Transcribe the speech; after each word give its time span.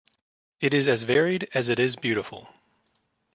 It 0.59 0.73
is 0.73 0.87
as 0.87 1.03
varied 1.03 1.47
as 1.53 1.69
it 1.69 1.77
is 1.79 1.95
beautiful. 1.95 2.49